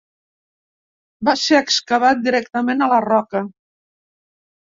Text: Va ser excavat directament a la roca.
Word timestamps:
Va 1.27 1.35
ser 1.41 1.59
excavat 1.65 2.25
directament 2.29 2.81
a 2.85 2.89
la 2.95 2.99
roca. 3.07 3.45